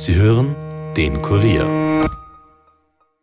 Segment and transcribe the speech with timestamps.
[0.00, 0.56] Sie hören
[0.96, 2.00] den Kurier.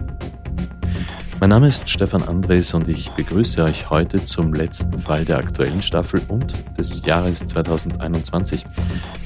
[1.39, 5.83] Mein Name ist Stefan Andres und ich begrüße euch heute zum letzten Fall der aktuellen
[5.83, 8.65] Staffel und des Jahres 2021.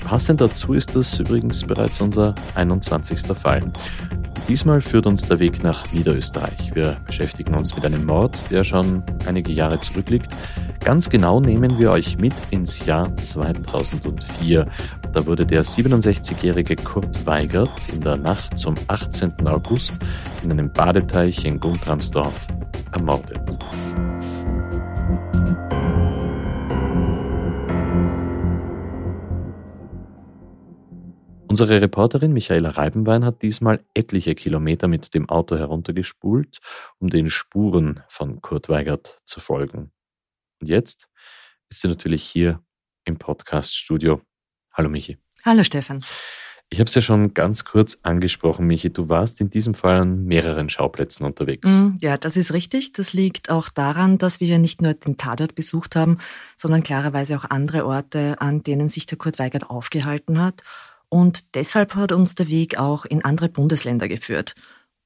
[0.04, 3.22] Passend dazu ist das übrigens bereits unser 21.
[3.34, 3.62] Fall.
[4.50, 6.76] Diesmal führt uns der Weg nach Niederösterreich.
[6.76, 10.28] Wir beschäftigen uns mit einem Mord, der schon einige Jahre zurückliegt.
[10.86, 14.70] Ganz genau nehmen wir euch mit ins Jahr 2004.
[15.14, 19.48] Da wurde der 67-jährige Kurt Weigert in der Nacht zum 18.
[19.48, 19.98] August
[20.44, 22.46] in einem Badeteich in Guntramsdorf
[22.92, 23.42] ermordet.
[31.48, 36.60] Unsere Reporterin Michaela Reibenwein hat diesmal etliche Kilometer mit dem Auto heruntergespult,
[37.00, 39.92] um den Spuren von Kurt Weigert zu folgen.
[40.62, 41.08] Und jetzt
[41.70, 42.62] ist sie natürlich hier
[43.06, 44.22] im Podcast-Studio.
[44.74, 45.18] Hallo Michi.
[45.44, 46.04] Hallo Stefan.
[46.70, 48.92] Ich habe es ja schon ganz kurz angesprochen, Michi.
[48.92, 51.70] Du warst in diesem Fall an mehreren Schauplätzen unterwegs.
[51.70, 52.92] Mm, ja, das ist richtig.
[52.94, 56.18] Das liegt auch daran, dass wir nicht nur den Tatort besucht haben,
[56.58, 60.64] sondern klarerweise auch andere Orte, an denen sich der Kurt Weigert aufgehalten hat.
[61.10, 64.56] Und deshalb hat uns der Weg auch in andere Bundesländer geführt.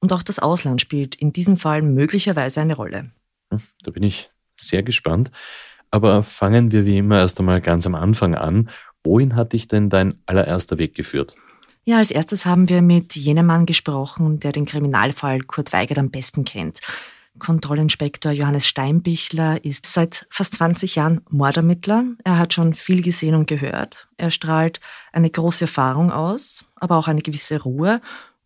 [0.00, 3.10] Und auch das Ausland spielt in diesem Fall möglicherweise eine Rolle.
[3.50, 4.30] Hm, da bin ich
[4.60, 5.30] sehr gespannt.
[5.90, 8.70] Aber fangen wir wie immer erst einmal ganz am Anfang an.
[9.02, 11.34] Wohin hat dich denn dein allererster Weg geführt?
[11.84, 16.10] Ja, als erstes haben wir mit jenem Mann gesprochen, der den Kriminalfall Kurt Weigert am
[16.10, 16.80] besten kennt.
[17.38, 22.04] Kontrollinspektor Johannes Steinbichler ist seit fast 20 Jahren Mordermittler.
[22.22, 24.08] Er hat schon viel gesehen und gehört.
[24.18, 24.80] Er strahlt
[25.12, 28.00] eine große Erfahrung aus, aber auch eine gewisse Ruhe.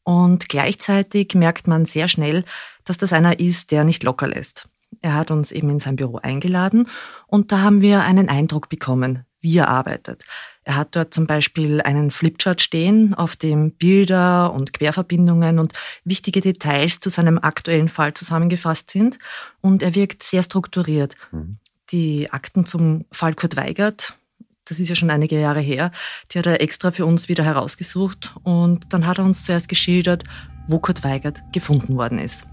[0.05, 2.45] Und gleichzeitig merkt man sehr schnell,
[2.85, 4.69] dass das einer ist, der nicht locker lässt.
[5.00, 6.88] Er hat uns eben in sein Büro eingeladen
[7.27, 10.25] und da haben wir einen Eindruck bekommen, wie er arbeitet.
[10.65, 16.41] Er hat dort zum Beispiel einen Flipchart stehen, auf dem Bilder und Querverbindungen und wichtige
[16.41, 19.19] Details zu seinem aktuellen Fall zusammengefasst sind.
[19.60, 21.16] Und er wirkt sehr strukturiert.
[21.33, 21.59] Mhm.
[21.91, 24.16] Die Akten zum Fall Kurt Weigert,
[24.65, 25.93] das ist ja schon einige Jahre her,
[26.33, 28.34] die hat er extra für uns wieder herausgesucht.
[28.43, 30.25] Und dann hat er uns zuerst geschildert,
[30.66, 32.47] wo Kurt Weigert gefunden worden ist.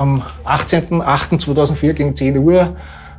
[0.00, 2.74] Am 18.08.2004 gegen 10 Uhr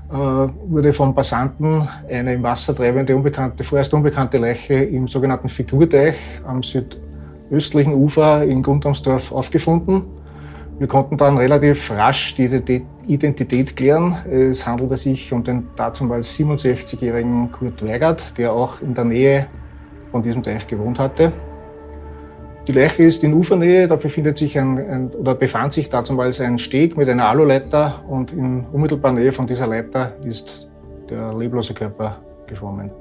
[0.10, 6.16] äh, wurde vom Passanten eine im Wasser treibende, unbekannte, vorerst unbekannte Leiche im sogenannten Figurteich
[6.44, 10.06] am südöstlichen Ufer in Grundamsdorf aufgefunden.
[10.80, 14.18] Wir konnten dann relativ rasch die Identität klären.
[14.26, 19.46] Es handelte sich um den dazumals 67-jährigen Kurt Weigert, der auch in der Nähe
[20.10, 21.32] von diesem Teich gewohnt hatte.
[22.68, 26.60] Die Leiche ist in Ufernähe, da befindet sich ein, ein oder befand sich dazumals ein
[26.60, 30.68] Steg mit einer Aluleiter und in unmittelbarer Nähe von dieser Leiter ist
[31.10, 32.92] der leblose Körper geschwommen.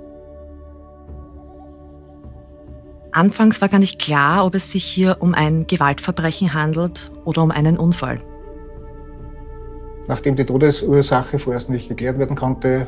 [3.13, 7.51] Anfangs war gar nicht klar, ob es sich hier um ein Gewaltverbrechen handelt oder um
[7.51, 8.21] einen Unfall.
[10.07, 12.87] Nachdem die Todesursache vorerst nicht geklärt werden konnte,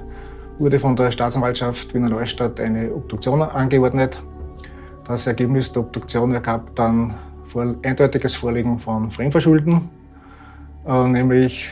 [0.59, 4.23] wurde von der Staatsanwaltschaft Wiener Neustadt eine Obduktion angeordnet.
[5.05, 7.15] Das Ergebnis der Obduktion ergab dann
[7.83, 9.89] eindeutiges Vorliegen von Fremdverschulden,
[10.87, 11.69] äh, nämlich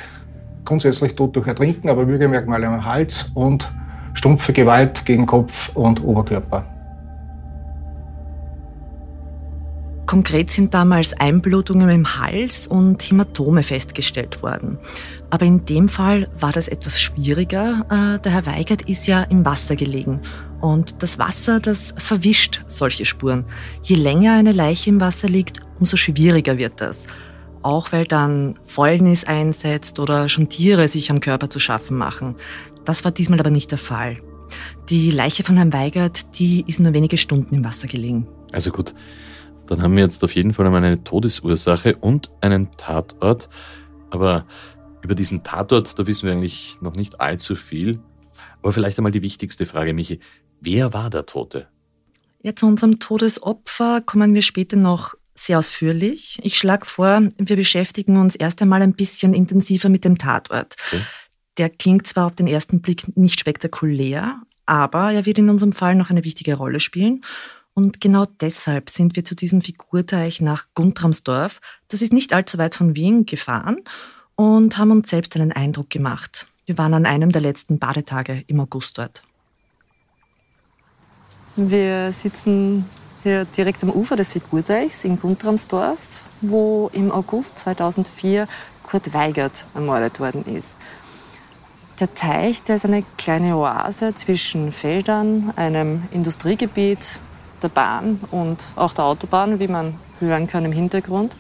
[0.65, 3.73] grundsätzlich Tod durch Ertrinken, aber Würgemerkmale am Hals und
[4.15, 6.67] stumpfe Gewalt gegen Kopf und Oberkörper.
[10.11, 14.77] Konkret sind damals Einblutungen im Hals und Hämatome festgestellt worden.
[15.31, 17.87] Aber in dem Fall war das etwas schwieriger.
[17.89, 20.19] Äh, der Herr Weigert ist ja im Wasser gelegen.
[20.61, 23.45] Und das Wasser, das verwischt solche Spuren.
[23.83, 27.07] Je länger eine Leiche im Wasser liegt, umso schwieriger wird das.
[27.63, 32.35] Auch weil dann Fäulnis einsetzt oder schon Tiere sich am Körper zu schaffen machen.
[32.85, 34.19] Das war diesmal aber nicht der Fall.
[34.89, 38.27] Die Leiche von Herrn Weigert, die ist nur wenige Stunden im Wasser gelegen.
[38.53, 38.95] Also gut,
[39.67, 43.49] dann haben wir jetzt auf jeden Fall einmal eine Todesursache und einen Tatort.
[44.11, 44.45] Aber
[45.03, 48.01] über diesen Tatort, da wissen wir eigentlich noch nicht allzu viel.
[48.63, 50.21] Aber vielleicht einmal die wichtigste Frage, Michi.
[50.61, 51.69] Wer war der Tote?
[52.43, 56.39] Ja, zu unserem Todesopfer kommen wir später noch sehr ausführlich.
[56.43, 60.77] Ich schlage vor, wir beschäftigen uns erst einmal ein bisschen intensiver mit dem Tatort.
[60.89, 61.03] Okay.
[61.57, 65.95] Der klingt zwar auf den ersten Blick nicht spektakulär, aber er wird in unserem Fall
[65.95, 67.25] noch eine wichtige Rolle spielen.
[67.75, 72.75] Und genau deshalb sind wir zu diesem Figurteich nach Guntramsdorf, das ist nicht allzu weit
[72.75, 73.79] von Wien, gefahren
[74.37, 76.47] und haben uns selbst einen Eindruck gemacht.
[76.67, 79.23] Wir waren an einem der letzten Badetage im August dort.
[81.69, 82.87] Wir sitzen
[83.23, 85.99] hier direkt am Ufer des Figurteichs in Guntramsdorf,
[86.41, 88.49] wo im August 2004
[88.83, 90.79] Kurt Weigert ermordet worden ist.
[91.99, 97.21] Der Teich, der ist eine kleine Oase zwischen Feldern, einem Industriegebiet
[97.63, 101.37] der Bahn und auch der Autobahn, wie man hören kann im Hintergrund.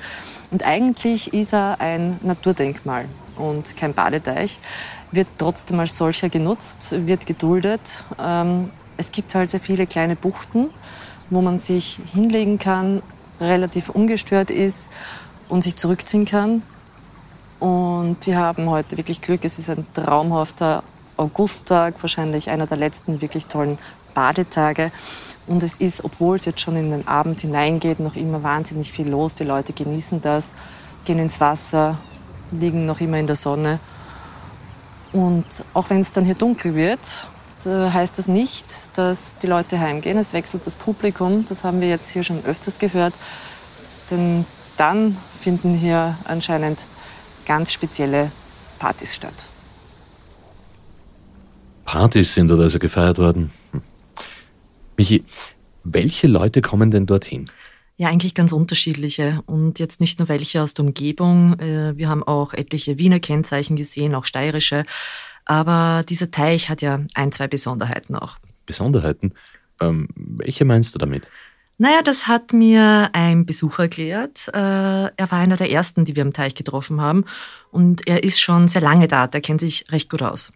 [0.50, 3.06] Und eigentlich ist er ein Naturdenkmal
[3.36, 4.60] und kein Badeteich,
[5.12, 8.04] wird trotzdem als solcher genutzt, wird geduldet.
[8.18, 8.68] Ähm,
[9.00, 10.68] es gibt halt sehr viele kleine Buchten,
[11.30, 13.02] wo man sich hinlegen kann,
[13.40, 14.90] relativ ungestört ist
[15.48, 16.62] und sich zurückziehen kann.
[17.60, 19.44] Und wir haben heute wirklich Glück.
[19.44, 20.82] Es ist ein traumhafter
[21.16, 23.78] Augusttag, wahrscheinlich einer der letzten wirklich tollen
[24.12, 24.92] Badetage.
[25.46, 29.08] Und es ist, obwohl es jetzt schon in den Abend hineingeht, noch immer wahnsinnig viel
[29.08, 29.34] los.
[29.34, 30.44] Die Leute genießen das,
[31.06, 31.96] gehen ins Wasser,
[32.50, 33.78] liegen noch immer in der Sonne.
[35.12, 37.26] Und auch wenn es dann hier dunkel wird,
[37.66, 38.64] heißt das nicht,
[38.96, 40.18] dass die Leute heimgehen.
[40.18, 41.44] Es wechselt das Publikum.
[41.48, 43.14] Das haben wir jetzt hier schon öfters gehört.
[44.10, 44.44] Denn
[44.76, 46.84] dann finden hier anscheinend
[47.46, 48.30] ganz spezielle
[48.78, 49.34] Partys statt.
[51.84, 53.50] Partys sind dort also gefeiert worden.
[53.72, 53.82] Hm.
[54.96, 55.24] Michi,
[55.84, 57.50] welche Leute kommen denn dorthin?
[57.96, 61.58] Ja, eigentlich ganz unterschiedliche und jetzt nicht nur welche aus der Umgebung.
[61.58, 64.84] Äh, wir haben auch etliche Wiener Kennzeichen gesehen, auch steirische.
[65.44, 68.38] Aber dieser Teich hat ja ein, zwei Besonderheiten auch.
[68.66, 69.34] Besonderheiten?
[69.80, 71.26] Ähm, welche meinst du damit?
[71.78, 74.48] Naja, das hat mir ein Besucher erklärt.
[74.48, 77.24] Äh, er war einer der ersten, die wir am Teich getroffen haben.
[77.70, 79.26] Und er ist schon sehr lange da.
[79.26, 80.52] Der kennt sich recht gut aus.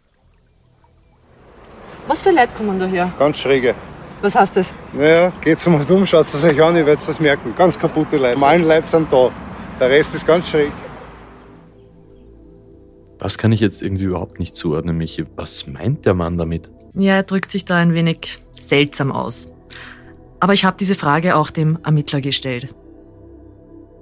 [2.07, 3.11] Was für Leute kommen da her?
[3.19, 3.75] Ganz schräge.
[4.21, 4.67] Was heißt das?
[4.93, 7.55] Naja, geht's mal um, schaut es euch an, ihr werdet es merken.
[7.57, 8.39] Ganz kaputte Leute.
[8.39, 9.31] Meine Leute sind da.
[9.81, 10.73] Der Rest ist ganz schräg.
[13.25, 15.25] Das kann ich jetzt irgendwie überhaupt nicht zuordnen, Michi.
[15.35, 16.69] Was meint der Mann damit?
[16.93, 19.49] Ja, er drückt sich da ein wenig seltsam aus.
[20.41, 22.75] Aber ich habe diese Frage auch dem Ermittler gestellt.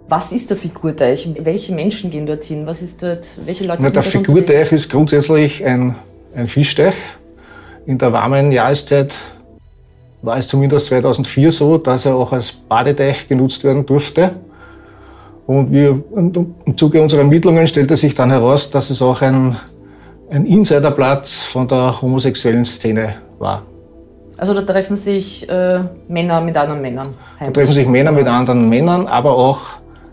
[0.08, 1.36] Was ist der Figurteich?
[1.38, 2.66] Welche Menschen gehen dorthin?
[2.66, 3.28] Was ist dort?
[3.44, 5.94] Welche Leute Na, sind Der Figurteich ist grundsätzlich ein,
[6.34, 6.94] ein Fischteich.
[7.86, 9.14] In der warmen Jahreszeit
[10.22, 14.34] war es zumindest 2004 so, dass er auch als Badeteich genutzt werden durfte.
[15.46, 19.56] Und wir, im Zuge unserer Ermittlungen stellte sich dann heraus, dass es auch ein,
[20.30, 23.62] ein Insiderplatz von der homosexuellen Szene war.
[24.36, 27.14] Also da treffen sich äh, Männer mit anderen Männern.
[27.38, 27.54] Heimlich.
[27.54, 29.60] Da treffen sich Männer mit anderen Männern, aber auch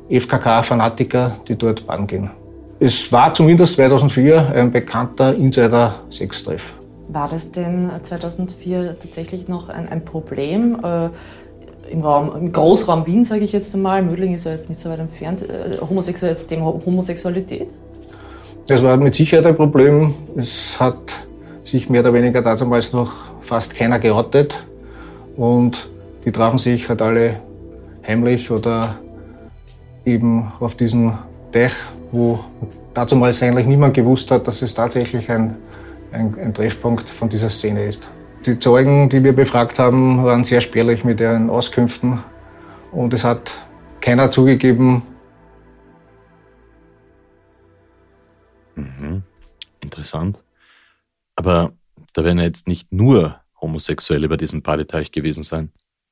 [0.10, 2.30] FKK-Fanatiker, die dort baden gehen.
[2.80, 6.74] Es war zumindest 2004 ein bekannter Insider-Sextreff.
[7.10, 10.78] War das denn 2004 tatsächlich noch ein, ein Problem?
[10.84, 11.10] Äh,
[11.92, 14.90] im, Raum, im Großraum Wien, sage ich jetzt einmal, Mödling ist ja jetzt nicht so
[14.90, 15.78] weit entfernt, äh,
[16.48, 17.68] Thema Homosexualität?
[18.68, 20.14] Das war mit Sicherheit ein Problem.
[20.36, 20.98] Es hat
[21.64, 24.64] sich mehr oder weniger damals noch fast keiner geoutet.
[25.36, 25.90] Und
[26.26, 27.38] die trafen sich halt alle
[28.06, 28.96] heimlich oder
[30.06, 31.14] eben auf diesem
[31.52, 31.74] Teich,
[32.12, 32.40] wo
[32.94, 35.56] damals eigentlich niemand gewusst hat, dass es tatsächlich ein
[36.12, 38.08] ein, ein Treffpunkt von dieser Szene ist.
[38.46, 42.24] Die Zeugen, die wir befragt haben, waren sehr spärlich mit ihren Auskünften
[42.92, 43.60] und es hat
[44.00, 45.04] keiner zugegeben.
[48.76, 49.24] Mhm.
[49.82, 50.42] Interessant.
[51.36, 51.74] Aber
[52.14, 55.72] da werden ja jetzt nicht nur Homosexuelle bei diesem Badeteich gewesen sein.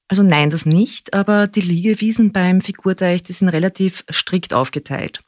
[0.10, 5.22] Also nein, das nicht, aber die Liegewiesen beim Figurteich, die sind relativ strikt aufgeteilt.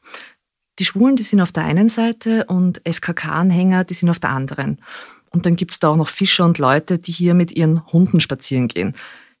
[0.78, 4.80] Die Schwulen, die sind auf der einen Seite und FKK-Anhänger, die sind auf der anderen.
[5.30, 8.68] Und dann gibt's da auch noch Fischer und Leute, die hier mit ihren Hunden spazieren
[8.68, 8.94] gehen.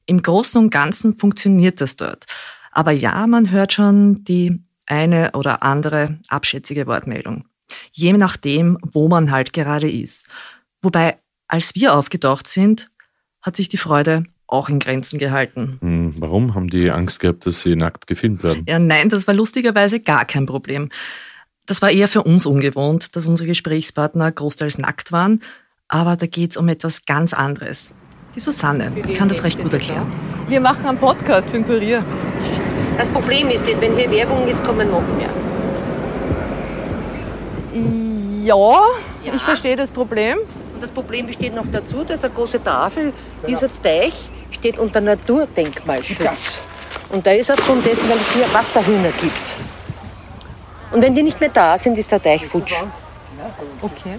[0.06, 2.26] Im Großen und Ganzen funktioniert das dort.
[2.72, 7.44] Aber ja, man hört schon die eine oder andere abschätzige Wortmeldung.
[7.92, 10.26] Je nachdem, wo man halt gerade ist.
[10.82, 12.90] Wobei, als wir aufgetaucht sind,
[13.42, 15.78] hat sich die Freude auch in Grenzen gehalten.
[15.80, 16.54] Hm, warum?
[16.54, 18.64] Haben die Angst gehabt, dass sie nackt gefilmt werden?
[18.66, 20.88] Ja, nein, das war lustigerweise gar kein Problem.
[21.66, 25.40] Das war eher für uns ungewohnt, dass unsere Gesprächspartner großteils nackt waren.
[25.92, 27.90] Aber da geht es um etwas ganz anderes.
[28.36, 30.06] Die Susanne kann das recht gut erklären.
[30.48, 32.04] Wir machen einen Podcast für den Kurier.
[32.96, 35.30] Das Problem ist, dass wenn hier Werbung ist, kommen noch mehr.
[38.44, 38.80] Ja,
[39.24, 40.38] ich verstehe das Problem.
[40.74, 43.12] Und das Problem besteht noch dazu, dass eine große Tafel,
[43.48, 46.60] dieser Teich steht unter Naturdenkmalschutz.
[47.10, 49.56] Und da ist aufgrund dessen, weil es hier Wasserhühner gibt.
[50.92, 52.74] Und wenn die nicht mehr da sind, ist der Teich futsch.
[53.82, 54.18] Okay.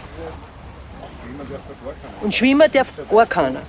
[2.21, 3.61] Und schwimmen darf gar keiner.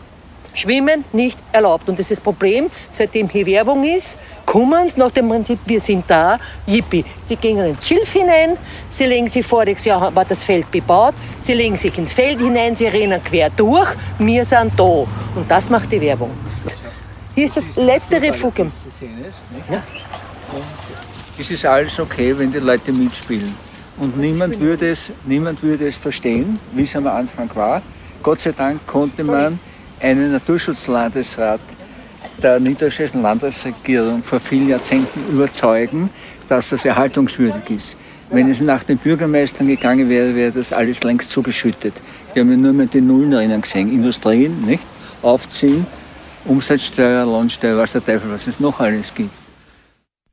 [0.54, 1.88] Schwimmen nicht erlaubt.
[1.88, 5.80] Und das ist das Problem, seitdem hier Werbung ist, kommen sie nach dem Prinzip, wir
[5.80, 7.04] sind da, yippie.
[7.22, 8.58] Sie gehen ins Schilf hinein,
[8.88, 12.76] sie legen sich voriges Jahr war das Feld bebaut, sie legen sich ins Feld hinein,
[12.76, 14.84] sie rennen quer durch, wir sind da.
[14.84, 16.30] Und das macht die Werbung.
[17.34, 18.70] Hier ist das letzte Refugium.
[19.70, 19.82] Ja.
[21.38, 23.71] Es ist alles okay, wenn die Leute mitspielen.
[23.98, 27.82] Und niemand würde es, niemand würde es verstehen, wie es am Anfang war.
[28.22, 29.58] Gott sei Dank konnte man
[30.00, 31.60] einen Naturschutzlandesrat
[32.42, 36.10] der niederösterreichischen Landesregierung vor vielen Jahrzehnten überzeugen,
[36.48, 37.96] dass das erhaltungswürdig ist.
[38.30, 41.94] Wenn es nach den Bürgermeistern gegangen wäre, wäre das alles längst zugeschüttet.
[42.34, 43.92] Die haben ja nur mehr die Nullen drinnen gesehen.
[43.92, 44.84] Industrien, nicht?
[45.20, 45.86] Aufziehen,
[46.46, 49.41] Umsatzsteuer, Lohnsteuer, was der Teufel, was es noch alles gibt.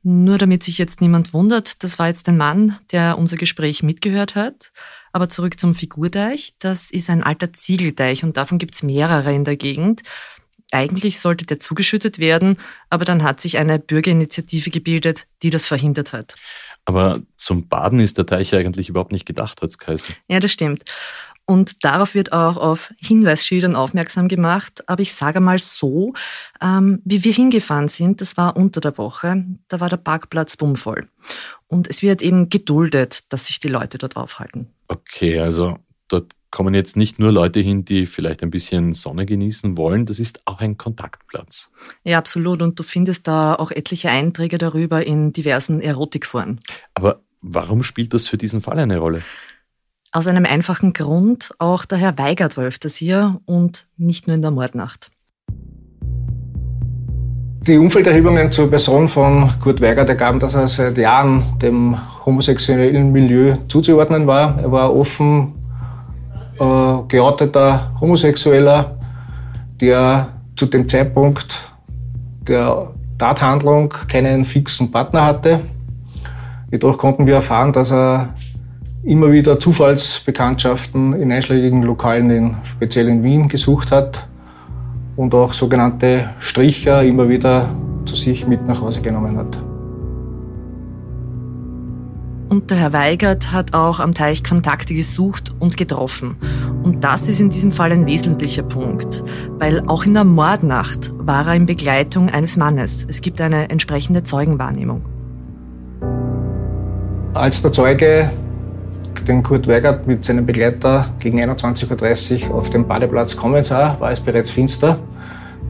[0.02, 4.34] Nur damit sich jetzt niemand wundert, das war jetzt ein Mann, der unser Gespräch mitgehört
[4.34, 4.72] hat.
[5.12, 6.54] Aber zurück zum Figurteich.
[6.58, 10.02] Das ist ein alter Ziegelteich und davon gibt's mehrere in der Gegend.
[10.72, 12.56] Eigentlich sollte der zugeschüttet werden,
[12.90, 16.36] aber dann hat sich eine Bürgerinitiative gebildet, die das verhindert hat.
[16.84, 20.14] Aber zum Baden ist der Teich eigentlich überhaupt nicht gedacht, hat's geheißen.
[20.28, 20.84] Ja, das stimmt.
[21.50, 24.88] Und darauf wird auch auf Hinweisschildern aufmerksam gemacht.
[24.88, 26.12] Aber ich sage mal so,
[26.62, 31.08] ähm, wie wir hingefahren sind, das war unter der Woche, da war der Parkplatz bummvoll.
[31.66, 34.68] Und es wird eben geduldet, dass sich die Leute dort aufhalten.
[34.86, 39.76] Okay, also dort kommen jetzt nicht nur Leute hin, die vielleicht ein bisschen Sonne genießen
[39.76, 41.72] wollen, das ist auch ein Kontaktplatz.
[42.04, 42.62] Ja, absolut.
[42.62, 46.60] Und du findest da auch etliche Einträge darüber in diversen Erotikforen.
[46.94, 49.22] Aber warum spielt das für diesen Fall eine Rolle?
[50.12, 54.42] Aus einem einfachen Grund, auch der Herr Weigert war öfters hier und nicht nur in
[54.42, 55.12] der Mordnacht.
[57.62, 63.56] Die Umfelderhebungen zur Person von Kurt Weigert ergaben, dass er seit Jahren dem homosexuellen Milieu
[63.68, 64.58] zuzuordnen war.
[64.58, 65.54] Er war offen
[66.58, 68.98] äh, geouteter Homosexueller,
[69.80, 71.70] der zu dem Zeitpunkt
[72.48, 75.60] der Tathandlung keinen fixen Partner hatte.
[76.72, 78.34] Jedoch konnten wir erfahren, dass er
[79.02, 84.26] immer wieder Zufallsbekanntschaften in einschlägigen Lokalen, in, speziell in Wien, gesucht hat
[85.16, 89.58] und auch sogenannte Stricher immer wieder zu sich mit nach Hause genommen hat.
[92.50, 96.34] Und der Herr Weigert hat auch am Teich Kontakte gesucht und getroffen.
[96.82, 99.22] Und das ist in diesem Fall ein wesentlicher Punkt,
[99.60, 103.06] weil auch in der Mordnacht war er in Begleitung eines Mannes.
[103.08, 105.02] Es gibt eine entsprechende Zeugenwahrnehmung.
[107.34, 108.32] Als der Zeuge
[109.24, 114.10] den Kurt Weigert mit seinem Begleiter gegen 21.30 Uhr auf den Badeplatz kommen sah, war
[114.10, 114.98] es bereits finster.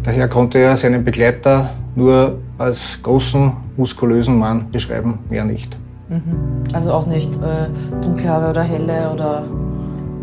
[0.02, 5.76] Daher konnte er seinen Begleiter nur als großen, muskulösen Mann beschreiben, mehr nicht.
[6.08, 6.64] Mhm.
[6.72, 9.44] Also auch nicht äh, dunkelhaare oder helle oder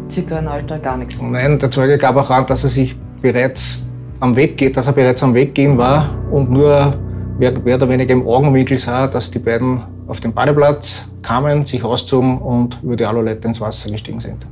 [0.10, 1.22] circa ein Alter, gar nichts?
[1.22, 3.86] Nein, der Zeuge gab auch an, dass er sich bereits
[4.20, 6.94] am Weg geht, dass er bereits am Weggehen war und nur
[7.38, 12.38] mehr, oder weniger im Augenwinkel sah, dass die beiden auf den Badeplatz kamen, sich auszogen
[12.38, 14.48] und über die Aluleiter ins Wasser gestiegen sind.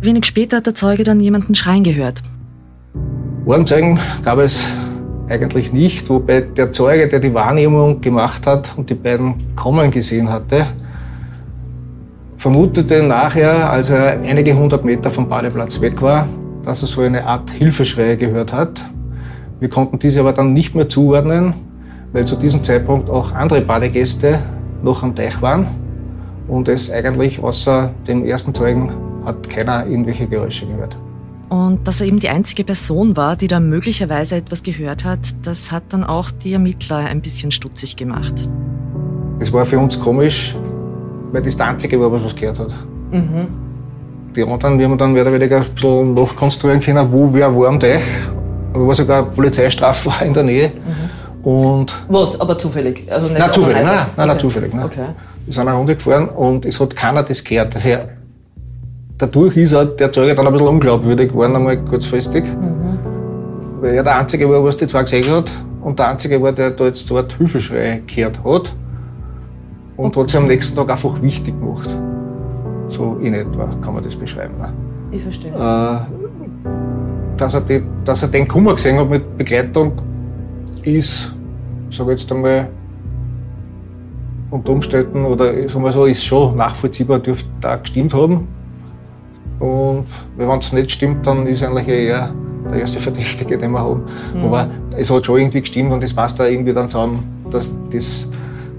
[0.00, 2.22] Wenig später hat der Zeuge dann jemanden schreien gehört.
[3.44, 4.68] Ohrenzeugen gab es
[5.28, 10.30] eigentlich nicht, wobei der Zeuge, der die Wahrnehmung gemacht hat und die beiden kommen gesehen
[10.30, 10.66] hatte,
[12.36, 16.28] vermutete nachher, als er einige hundert Meter vom Badeplatz weg war,
[16.62, 18.80] dass er so eine Art Hilfeschreie gehört hat.
[19.58, 21.54] Wir konnten diese aber dann nicht mehr zuordnen,
[22.12, 24.38] weil zu diesem Zeitpunkt auch andere Badegäste
[24.82, 25.66] noch am Teich waren
[26.48, 28.90] und es eigentlich außer dem ersten Zeugen
[29.24, 30.96] hat keiner irgendwelche Geräusche gehört.
[31.48, 35.72] Und dass er eben die einzige Person war, die da möglicherweise etwas gehört hat, das
[35.72, 38.48] hat dann auch die Ermittler ein bisschen stutzig gemacht.
[39.40, 40.54] Es war für uns komisch,
[41.32, 42.72] weil das der Einzige war, was was gehört hat.
[43.10, 43.48] Mhm.
[44.36, 47.68] Die anderen, wir haben dann mehr oder weniger ein bisschen nachkonstruieren können, wo wer war
[47.68, 48.02] am Teich.
[48.72, 50.68] Da war sogar eine Polizeistrafe in der Nähe.
[50.68, 51.19] Mhm.
[51.42, 53.06] Und was, aber zufällig?
[53.10, 54.74] Also nicht nein, zufällig, nein, nein, nein, zufällig.
[54.74, 54.84] Nein.
[54.84, 55.06] Okay.
[55.46, 57.74] Wir sind eine Runde gefahren und es hat keiner das gehört.
[57.74, 58.02] Das heißt,
[59.16, 62.44] dadurch ist auch der Zeuge dann ein bisschen unglaubwürdig geworden, einmal kurzfristig.
[62.44, 62.98] Mhm.
[63.80, 65.50] Weil er der Einzige war, was die zwei gesehen hat
[65.82, 68.74] und der Einzige war, der da jetzt dort Hilfeschrei gehört hat.
[69.96, 70.20] Und okay.
[70.20, 71.96] hat sich am nächsten Tag einfach wichtig gemacht.
[72.88, 74.54] So in etwa kann man das beschreiben.
[74.58, 74.72] Ne?
[75.10, 75.52] Ich verstehe.
[75.52, 75.98] Äh,
[77.36, 79.92] dass, er die, dass er den Kummer gesehen hat mit Begleitung,
[80.86, 81.34] ist,
[81.90, 82.68] sage ich jetzt einmal,
[84.50, 88.48] unter Umständen, oder sagen wir so, ist schon nachvollziehbar, dürfte da gestimmt haben.
[89.60, 90.06] Und
[90.36, 92.32] wenn es nicht stimmt, dann ist eigentlich eher
[92.70, 94.02] der erste Verdächtige, den wir haben.
[94.34, 94.44] Mhm.
[94.44, 98.30] Aber es hat schon irgendwie gestimmt und es passt da irgendwie dann zusammen, dass das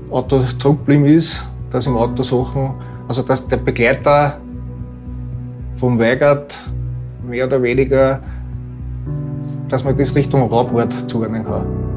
[0.10, 2.72] Auto zurückgeblieben ist, dass im Auto Sachen,
[3.08, 4.38] also dass der Begleiter
[5.76, 6.60] vom Weigert
[7.28, 8.20] mehr oder weniger,
[9.70, 11.91] dass man das Richtung Raubwort zuordnen kann.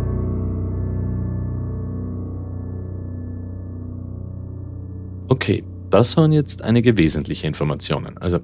[5.35, 8.19] Okay, das waren jetzt einige wesentliche Informationen.
[8.19, 8.38] Also,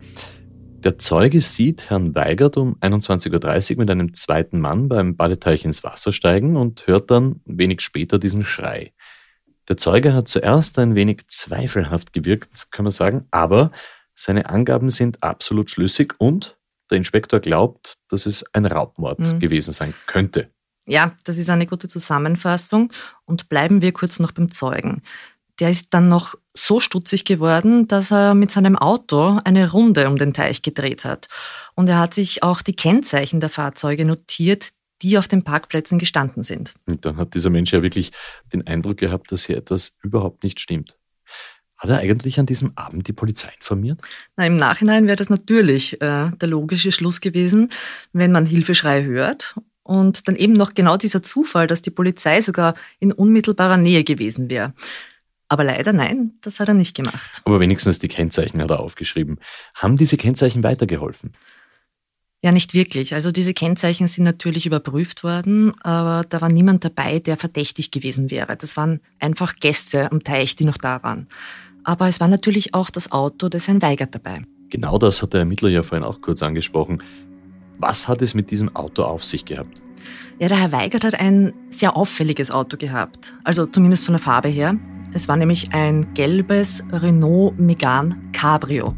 [0.82, 5.84] der Zeuge sieht Herrn Weigert um 21.30 Uhr mit einem zweiten Mann beim Badeteich ins
[5.84, 8.92] Wasser steigen und hört dann wenig später diesen Schrei.
[9.68, 13.70] Der Zeuge hat zuerst ein wenig zweifelhaft gewirkt, kann man sagen, aber
[14.16, 16.58] seine Angaben sind absolut schlüssig und
[16.90, 19.38] der Inspektor glaubt, dass es ein Raubmord mhm.
[19.38, 20.50] gewesen sein könnte.
[20.86, 22.90] Ja, das ist eine gute Zusammenfassung.
[23.24, 25.02] Und bleiben wir kurz noch beim Zeugen
[25.60, 30.16] der ist dann noch so stutzig geworden, dass er mit seinem Auto eine Runde um
[30.16, 31.28] den Teich gedreht hat.
[31.74, 34.70] Und er hat sich auch die Kennzeichen der Fahrzeuge notiert,
[35.02, 36.74] die auf den Parkplätzen gestanden sind.
[36.86, 38.12] Und dann hat dieser Mensch ja wirklich
[38.52, 40.96] den Eindruck gehabt, dass hier etwas überhaupt nicht stimmt.
[41.78, 44.00] Hat er eigentlich an diesem Abend die Polizei informiert?
[44.36, 47.70] Na, Im Nachhinein wäre das natürlich äh, der logische Schluss gewesen,
[48.12, 49.54] wenn man Hilfeschrei hört.
[49.82, 54.50] Und dann eben noch genau dieser Zufall, dass die Polizei sogar in unmittelbarer Nähe gewesen
[54.50, 54.74] wäre.
[55.50, 57.42] Aber leider nein, das hat er nicht gemacht.
[57.44, 59.40] Aber wenigstens die Kennzeichen hat er aufgeschrieben.
[59.74, 61.32] Haben diese Kennzeichen weitergeholfen?
[62.40, 63.14] Ja, nicht wirklich.
[63.14, 68.30] Also diese Kennzeichen sind natürlich überprüft worden, aber da war niemand dabei, der verdächtig gewesen
[68.30, 68.56] wäre.
[68.56, 71.26] Das waren einfach Gäste am Teich, die noch da waren.
[71.82, 74.44] Aber es war natürlich auch das Auto des Herrn Weigert dabei.
[74.70, 77.02] Genau das hat der Ermittler ja vorhin auch kurz angesprochen.
[77.78, 79.82] Was hat es mit diesem Auto auf sich gehabt?
[80.38, 83.34] Ja, der Herr Weigert hat ein sehr auffälliges Auto gehabt.
[83.42, 84.76] Also zumindest von der Farbe her.
[85.12, 88.94] Es war nämlich ein gelbes Renault Megane Cabrio.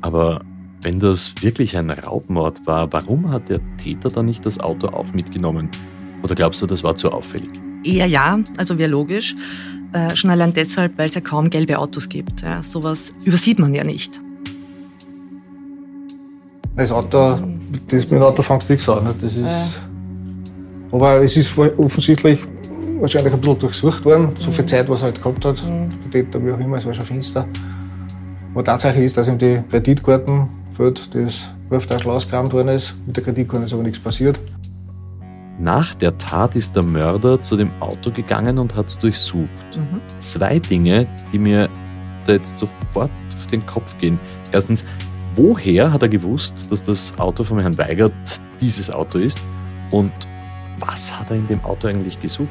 [0.00, 0.42] Aber
[0.82, 5.06] wenn das wirklich ein Raubmord war, warum hat der Täter dann nicht das Auto auch
[5.12, 5.68] mitgenommen?
[6.22, 7.50] Oder glaubst du, das war zu auffällig?
[7.84, 9.34] Eher ja, also wäre logisch.
[9.92, 12.42] Äh, schon allein deshalb, weil es ja kaum gelbe Autos gibt.
[12.42, 14.20] Ja, sowas übersieht man ja nicht.
[16.76, 17.38] Das Auto,
[17.88, 19.14] das mit dem Auto fängt nichts an.
[19.20, 20.92] Das ist, äh.
[20.92, 22.38] Aber es ist offensichtlich
[23.02, 25.62] wahrscheinlich ein bisschen durchsucht worden, so viel Zeit, was er halt gehabt hat.
[25.64, 25.88] Mhm.
[26.10, 27.46] Täter, wie auch immer, es war schon finster.
[28.54, 32.94] Aber Tatsache ist, dass ihm die Kreditkarten fehlt, das Wurftaschel ausgerammt worden ist.
[33.04, 34.38] Mit der Kreditkarte ist aber nichts passiert.
[35.58, 39.48] Nach der Tat ist der Mörder zu dem Auto gegangen und hat es durchsucht.
[39.76, 40.00] Mhm.
[40.20, 41.68] Zwei Dinge, die mir
[42.26, 44.18] da jetzt sofort durch den Kopf gehen.
[44.52, 44.84] Erstens,
[45.34, 48.12] woher hat er gewusst, dass das Auto von Herrn Weigert
[48.60, 49.40] dieses Auto ist?
[49.90, 50.12] Und
[50.78, 52.48] was hat er in dem Auto eigentlich gesucht?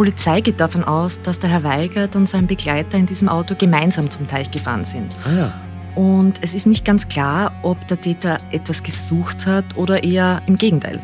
[0.00, 4.10] Polizei geht davon aus, dass der Herr Weigert und sein Begleiter in diesem Auto gemeinsam
[4.10, 5.14] zum Teich gefahren sind.
[5.26, 5.60] Ah ja.
[5.94, 10.56] Und es ist nicht ganz klar, ob der Täter etwas gesucht hat oder eher im
[10.56, 11.02] Gegenteil.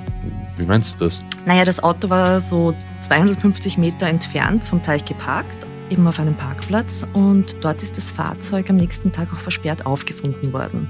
[0.56, 1.22] Wie meinst du das?
[1.44, 7.06] Naja, das Auto war so 250 Meter entfernt vom Teich geparkt, eben auf einem Parkplatz.
[7.12, 10.88] Und dort ist das Fahrzeug am nächsten Tag auch versperrt aufgefunden worden.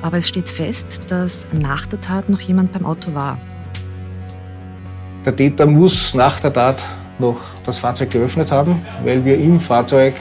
[0.00, 3.36] Aber es steht fest, dass nach der Tat noch jemand beim Auto war.
[5.26, 6.82] Der Täter muss nach der Tat
[7.18, 10.14] noch das Fahrzeug geöffnet haben, weil wir im Fahrzeug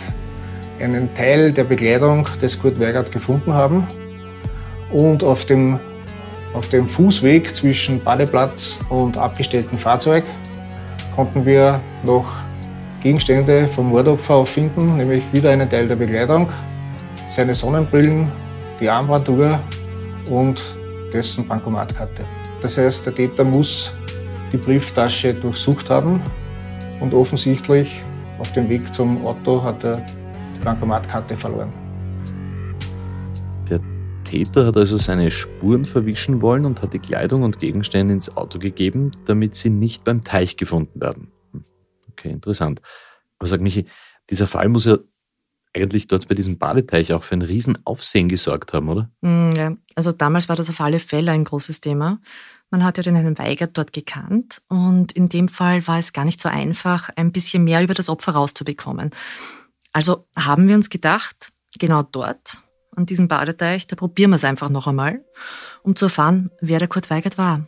[0.79, 3.87] einen Teil der Bekleidung des Kurt Weigert gefunden haben.
[4.91, 5.79] Und auf dem,
[6.53, 10.23] auf dem Fußweg zwischen Badeplatz und abgestelltem Fahrzeug
[11.15, 12.27] konnten wir noch
[13.01, 16.49] Gegenstände vom Mordopfer auffinden, nämlich wieder einen Teil der Bekleidung,
[17.27, 18.31] seine Sonnenbrillen,
[18.79, 19.59] die Armbanduhr
[20.29, 20.61] und
[21.13, 22.23] dessen Bankomatkarte.
[22.61, 23.95] Das heißt, der Täter muss
[24.51, 26.21] die Brieftasche durchsucht haben
[26.99, 28.03] und offensichtlich
[28.39, 30.05] auf dem Weg zum Auto hat er
[30.55, 31.71] die Bankomatkarte verloren.
[33.69, 33.79] Der
[34.23, 38.59] Täter hat also seine Spuren verwischen wollen und hat die Kleidung und Gegenstände ins Auto
[38.59, 41.31] gegeben, damit sie nicht beim Teich gefunden werden.
[41.51, 41.63] Hm,
[42.11, 42.81] okay, interessant.
[43.39, 43.85] Aber sag Michi,
[44.29, 44.97] dieser Fall muss ja
[45.75, 49.09] eigentlich dort bei diesem Badeteich auch für ein Riesenaufsehen gesorgt haben, oder?
[49.21, 52.19] Hm, ja, also damals war das auf alle Fälle ein großes Thema.
[52.71, 56.25] Man hat ja den Herrn Weigert dort gekannt und in dem Fall war es gar
[56.25, 59.11] nicht so einfach, ein bisschen mehr über das Opfer rauszubekommen.
[59.91, 62.63] Also haben wir uns gedacht, genau dort,
[62.95, 65.23] an diesem Badeteich, da probieren wir es einfach noch einmal,
[65.83, 67.67] um zu erfahren, wer der Kurt Weigert war.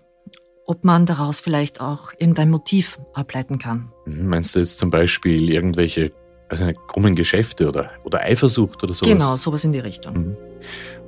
[0.66, 3.92] Ob man daraus vielleicht auch irgendein Motiv ableiten kann.
[4.06, 6.12] Mhm, meinst du jetzt zum Beispiel irgendwelche
[6.50, 9.12] also eine krummen Geschäfte oder, oder Eifersucht oder sowas?
[9.12, 10.18] Genau, sowas in die Richtung.
[10.18, 10.38] Mhm.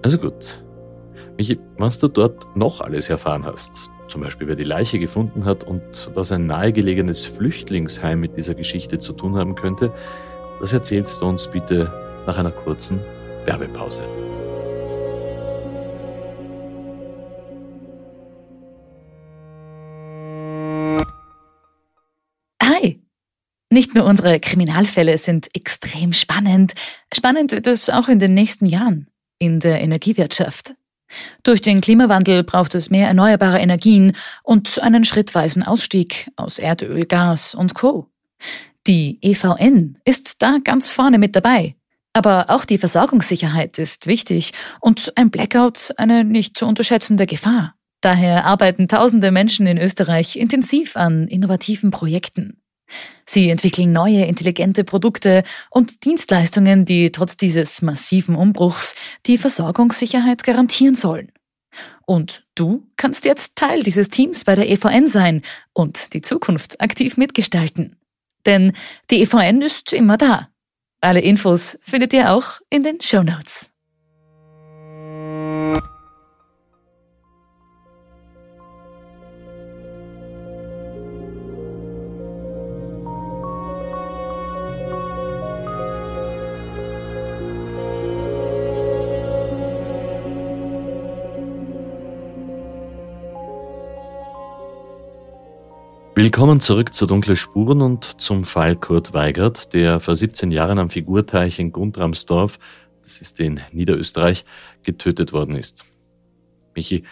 [0.02, 0.64] Also gut.
[1.38, 3.72] Michi, was du dort noch alles erfahren hast,
[4.08, 9.00] zum Beispiel wer die Leiche gefunden hat und was ein nahegelegenes Flüchtlingsheim mit dieser Geschichte
[9.00, 9.94] zu tun haben könnte,
[10.60, 11.94] das erzählst du uns bitte
[12.26, 13.00] nach einer kurzen
[13.46, 14.02] Werbepause.
[23.80, 26.74] Nicht nur unsere Kriminalfälle sind extrem spannend,
[27.16, 30.74] spannend wird es auch in den nächsten Jahren in der Energiewirtschaft.
[31.44, 37.56] Durch den Klimawandel braucht es mehr erneuerbare Energien und einen schrittweisen Ausstieg aus Erdöl, Gas
[37.56, 38.10] und Co.
[38.86, 41.78] Die EVN ist da ganz vorne mit dabei.
[42.12, 47.76] Aber auch die Versorgungssicherheit ist wichtig und ein Blackout eine nicht zu unterschätzende Gefahr.
[48.02, 52.58] Daher arbeiten tausende Menschen in Österreich intensiv an innovativen Projekten.
[53.26, 60.96] Sie entwickeln neue, intelligente Produkte und Dienstleistungen, die trotz dieses massiven Umbruchs die Versorgungssicherheit garantieren
[60.96, 61.32] sollen.
[62.06, 67.18] Und du kannst jetzt Teil dieses Teams bei der EVN sein und die Zukunft aktiv
[67.18, 67.96] mitgestalten.
[68.46, 68.74] Denn
[69.12, 70.50] die EVN ist immer da.
[71.02, 73.70] Alle Infos findet ihr auch in den Show Notes.
[96.22, 100.90] Willkommen zurück zu Dunkle Spuren und zum Fall Kurt Weigert, der vor 17 Jahren am
[100.90, 102.60] Figurteich in Guntramsdorf,
[103.04, 104.44] das ist in Niederösterreich,
[104.84, 105.86] getötet worden ist.
[106.76, 107.06] Michi,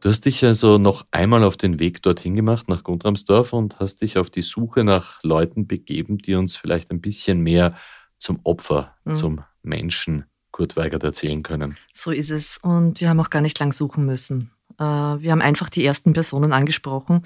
[0.00, 4.02] du hast dich also noch einmal auf den Weg dorthin gemacht, nach Guntramsdorf, und hast
[4.02, 7.76] dich auf die Suche nach Leuten begeben, die uns vielleicht ein bisschen mehr
[8.18, 9.14] zum Opfer, mhm.
[9.14, 11.76] zum Menschen Kurt Weigert erzählen können.
[11.94, 12.58] So ist es.
[12.60, 14.50] Und wir haben auch gar nicht lang suchen müssen.
[14.78, 17.22] Äh, wir haben einfach die ersten Personen angesprochen,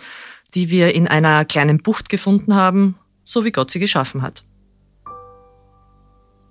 [0.55, 4.45] die wir in einer kleinen Bucht gefunden haben, so wie Gott sie geschaffen hat.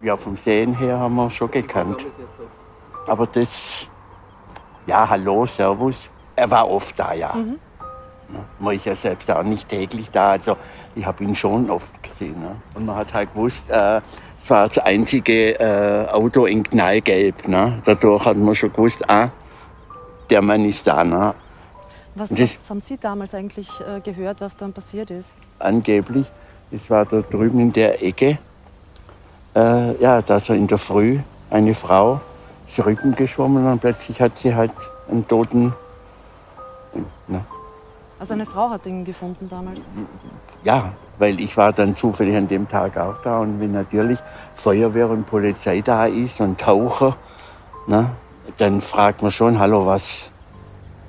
[0.02, 2.06] Ja, vom Sehen her haben wir schon gekannt.
[3.08, 3.88] Aber das,
[4.86, 7.34] ja, hallo, Servus, er war oft da, ja.
[7.34, 7.60] Mhm.
[8.60, 10.58] Man ist ja selbst auch nicht täglich da, also
[10.96, 12.40] ich habe ihn schon oft gesehen.
[12.40, 12.56] Ne?
[12.74, 14.02] Und man hat halt gewusst, äh,
[14.40, 17.48] es war das einzige äh, Auto in Knallgelb.
[17.48, 17.82] Ne?
[17.86, 19.30] Dadurch hat man schon gewusst, ah,
[20.30, 21.04] der Mann ist da.
[21.04, 21.36] Ne?
[22.15, 25.30] Was, was haben Sie damals eigentlich äh, gehört, was dann passiert ist?
[25.60, 26.28] Angeblich,
[26.71, 28.38] es war da drüben in der Ecke,
[29.56, 32.21] äh, ja, da so in der Früh eine Frau
[32.65, 34.71] ist Rücken geschwommen und plötzlich hat sie halt
[35.10, 35.73] einen toten.
[37.28, 37.45] Na.
[38.19, 39.84] Also eine Frau hat ihn gefunden damals?
[40.63, 44.19] Ja, weil ich war dann zufällig an dem Tag auch da und wenn natürlich
[44.56, 47.15] Feuerwehr und Polizei da ist und Taucher,
[47.88, 48.12] na,
[48.58, 50.32] dann fragt man schon, hallo, was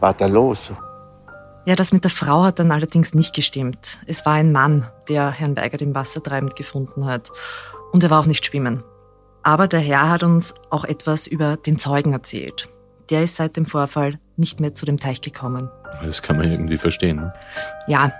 [0.00, 0.72] war da los?
[1.66, 3.98] Ja, das mit der Frau hat dann allerdings nicht gestimmt.
[4.06, 7.32] Es war ein Mann, der Herrn Weigert im Wasser treibend gefunden hat.
[7.90, 8.84] Und er war auch nicht schwimmen.
[9.42, 12.68] Aber der Herr hat uns auch etwas über den Zeugen erzählt.
[13.10, 15.68] Der ist seit dem Vorfall nicht mehr zu dem Teich gekommen.
[16.04, 17.16] Das kann man irgendwie verstehen.
[17.16, 17.32] Ne?
[17.88, 18.12] Ja,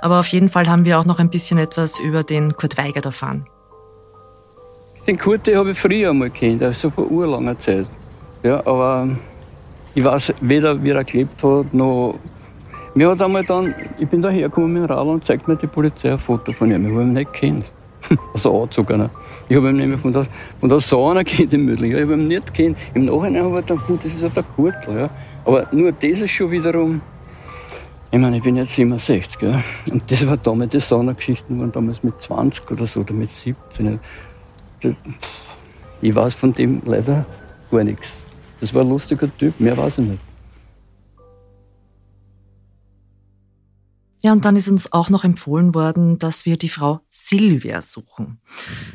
[0.00, 3.04] aber auf jeden Fall haben wir auch noch ein bisschen etwas über den Kurt Weigert
[3.04, 3.46] erfahren.
[5.06, 7.86] Den Kurt habe ich früher einmal kennt, also vor urlanger Zeit.
[8.42, 9.10] Ja, aber
[9.94, 12.18] ich weiß weder, wie er gelebt hat, noch
[12.94, 15.66] mir hat einmal dann, ich bin da hergekommen mit dem Radl und zeigt mir die
[15.66, 16.86] Polizei ein Foto von ihm.
[16.86, 17.64] Ich habe ihn nicht kennt.
[18.34, 18.98] Also angezogen.
[18.98, 19.10] Ne?
[19.48, 20.26] Ich habe ihn nämlich von der,
[20.60, 21.92] von der Sauna kennt in Mödling.
[21.92, 22.76] Ich habe ihn nicht kennt.
[22.92, 24.98] Im Nachhinein habe ich gedacht, das ist ja der Kurtl.
[24.98, 25.10] Ja.
[25.44, 27.00] Aber nur das ist schon wiederum,
[28.14, 29.60] ich meine, ich bin jetzt 67, gell?
[29.90, 33.98] und das war damals, die Saunageschichten waren damals mit 20 oder so, oder mit 17.
[36.00, 37.26] Ich weiß von dem leider
[37.72, 38.22] gar nichts.
[38.60, 40.20] Das war ein lustiger Typ, mehr weiß ich nicht.
[44.24, 48.40] Ja, und dann ist uns auch noch empfohlen worden, dass wir die Frau Silvia suchen.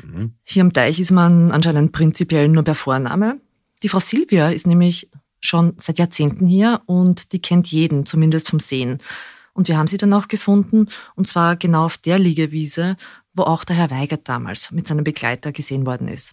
[0.02, 0.34] Mhm.
[0.42, 3.40] Hier am Teich ist man anscheinend prinzipiell nur per Vorname.
[3.84, 8.58] Die Frau Silvia ist nämlich schon seit Jahrzehnten hier und die kennt jeden, zumindest vom
[8.58, 8.98] Sehen.
[9.52, 12.96] Und wir haben sie dann auch gefunden, und zwar genau auf der Liegewiese,
[13.32, 16.32] wo auch der Herr Weigert damals mit seinem Begleiter gesehen worden ist.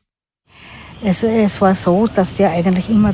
[1.04, 3.14] Es, es war so, dass der eigentlich immer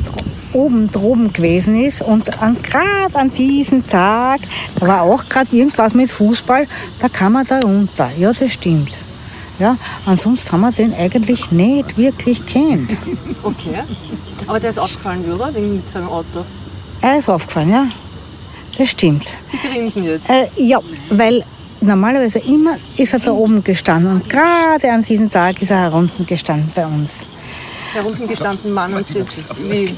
[0.54, 4.41] oben droben gewesen ist und gerade an diesem Tag,
[4.80, 6.67] da war auch gerade irgendwas mit Fußball,
[7.00, 8.10] da kam er da runter.
[8.17, 8.93] Ja, das stimmt.
[9.60, 12.96] Ja, ansonsten haben wir den eigentlich nicht wirklich kennt.
[13.46, 13.76] Okay.
[14.48, 15.54] Aber der ist aufgefallen, oder?
[15.54, 16.46] Wegen mit seinem Auto.
[17.02, 17.88] Er ist aufgefallen, ja.
[18.78, 19.26] Das stimmt.
[19.52, 20.30] Sie grinsen jetzt.
[20.30, 21.43] Äh, ja, weil
[21.82, 26.26] normalerweise immer ist er da oben gestanden und gerade an diesem Tag ist er herunten
[26.26, 27.28] gestanden bei uns.
[27.93, 29.43] Herunten gestanden, Mann und Sitz.
[29.69, 29.95] Wie,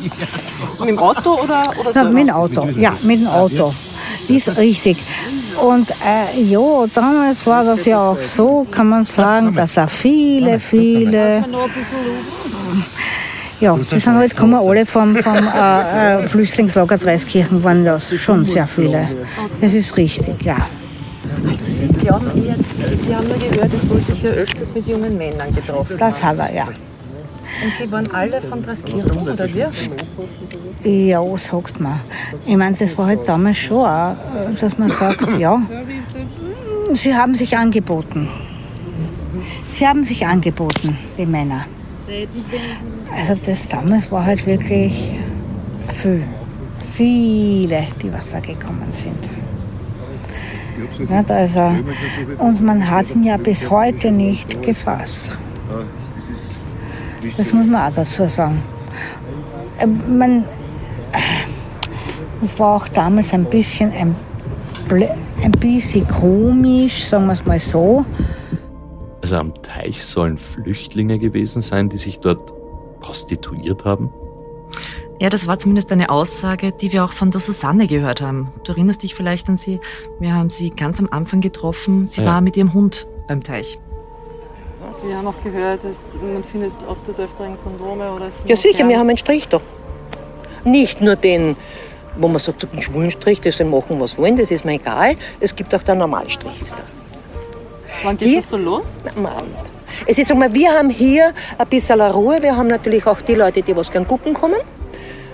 [0.79, 2.03] mit dem Auto oder, oder so?
[2.03, 3.73] Mit dem Auto, ja, mit dem Auto.
[4.27, 4.97] Ist richtig.
[5.62, 10.60] Und äh, ja, damals war das ja auch so, kann man sagen, dass er viele,
[10.60, 11.45] viele.
[13.62, 18.45] Ja, die sind halt gekommen, alle vom, vom äh, äh, Flüchtlingslager Dreiskirchen waren das schon
[18.45, 19.08] sehr viele.
[19.62, 20.58] Das ist richtig, ja.
[21.47, 22.55] Also Sie glauben eher,
[23.08, 26.38] wir haben nur gehört, es soll sich ja öfters mit jungen Männern getroffen Das hat
[26.39, 26.67] er, ja.
[27.63, 29.47] Und die waren alle von Dreiskirchen, oder
[30.84, 31.08] wie?
[31.08, 31.99] Ja, sagt man.
[32.45, 34.15] Ich meine, das war halt damals schon auch,
[34.60, 35.62] dass man sagt, ja,
[36.93, 38.29] sie haben sich angeboten.
[39.69, 41.65] Sie haben sich angeboten, die Männer.
[43.12, 45.13] Also das damals war halt wirklich
[46.01, 46.23] viel.
[46.93, 49.29] Viele, die was da gekommen sind.
[51.10, 51.71] Nicht, also,
[52.38, 55.36] und man hat ihn ja bis heute nicht gefasst.
[57.38, 58.61] Das muss man auch dazu sagen.
[59.79, 60.43] Ähm, Man,
[62.41, 64.15] das war auch damals ein bisschen ein,
[65.43, 68.05] ein bisschen komisch, sagen wir es mal so.
[69.21, 72.53] Also am Teich sollen Flüchtlinge gewesen sein, die sich dort
[73.01, 74.13] prostituiert haben?
[75.19, 78.51] Ja, das war zumindest eine Aussage, die wir auch von der Susanne gehört haben.
[78.65, 79.79] Du erinnerst dich vielleicht an sie?
[80.19, 82.05] Wir haben sie ganz am Anfang getroffen.
[82.05, 82.27] Sie Ja.
[82.27, 83.79] war mit ihrem Hund beim Teich.
[85.05, 88.47] Wir haben auch gehört, dass man findet auch des Öfteren Kondome oder so.
[88.47, 89.61] Ja, sicher, wir haben einen Strich da.
[90.63, 91.55] Nicht nur den,
[92.17, 95.15] wo man sagt, einen schwulen Strich, das sollen machen, was wollen, das ist mir egal.
[95.39, 96.59] Es gibt auch den normalen Strich.
[96.59, 96.81] Ist da.
[98.03, 98.97] Wann geht das so los?
[99.15, 99.71] Am Abend.
[100.07, 102.41] Es ist, sag mal, wir haben hier ein bisschen Ruhe.
[102.41, 104.59] Wir haben natürlich auch die Leute, die was gern gucken kommen,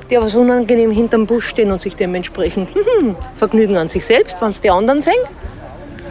[0.09, 4.49] die was unangenehm hinterm Busch stehen und sich dementsprechend hm, vergnügen an sich selbst, wenn
[4.49, 5.23] es die anderen sehen.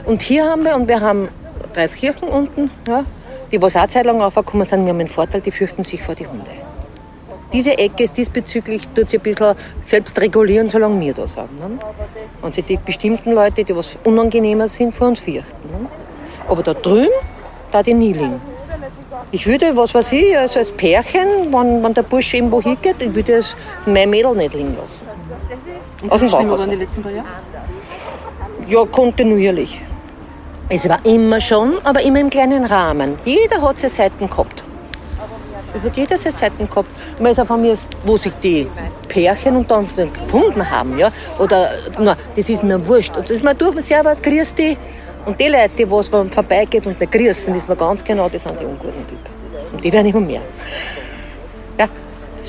[0.06, 1.28] Und hier haben wir, und wir haben
[1.74, 3.04] Dreiskirchen unten, ja,
[3.50, 6.14] die was auch Zeit lang aufgekommen sind, wir haben einen Vorteil, die fürchten sich vor
[6.14, 6.50] die Hunde.
[7.52, 11.58] Diese Ecke ist diesbezüglich, tut sie ein bisschen selbst regulieren, solange wir da sind.
[11.58, 11.78] Ne?
[12.42, 15.68] Und sie die bestimmten Leute, die was unangenehmer sind, vor uns fürchten.
[15.72, 15.88] Ne?
[16.48, 17.10] Aber da drüben,
[17.72, 18.40] da die nie liegen.
[19.32, 23.14] Ich würde, was weiß ich, also als Pärchen, wenn, wenn der Bursche irgendwo hingeht, ich
[23.14, 25.06] würde es mein Mädel nicht liegen lassen.
[26.02, 26.66] Und Auf dem Bauch.
[28.68, 29.80] Ja, kontinuierlich.
[30.72, 33.16] Es war immer schon, aber immer im kleinen Rahmen.
[33.24, 34.62] Jeder hat seine Seiten gehabt.
[35.76, 36.88] Es hat jeder seine Seiten gehabt.
[37.18, 38.68] Weil es auch von mir ist, wo sich die
[39.08, 40.96] Pärchen unter uns gefunden haben.
[40.96, 41.10] Ja?
[41.40, 43.16] Oder, na, das ist mir wurscht.
[43.16, 44.78] Und das ist mir durch, Servus, grüß dich.
[45.26, 48.60] Und die Leute, die was vorbeigeht und nicht grüßen, wissen wir ganz genau, das sind
[48.60, 49.30] die unguten Typen.
[49.72, 50.42] Und die werden immer mehr.
[51.80, 51.88] Ja,